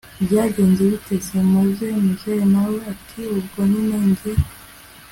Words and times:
byagenze 0.25 0.81
bite 0.91 1.15
se 1.27 1.39
muze!? 1.51 1.87
muzehe 2.03 2.43
nawe 2.53 2.75
ati 2.91 3.21
ubwo 3.37 3.59
nyine 3.69 3.97
njye 4.09 4.31